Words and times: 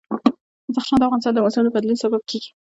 بدخشان 0.67 0.97
د 0.99 1.03
افغانستان 1.07 1.33
د 1.35 1.39
موسم 1.43 1.61
د 1.65 1.69
بدلون 1.75 1.97
سبب 2.03 2.21
کېږي. 2.29 2.49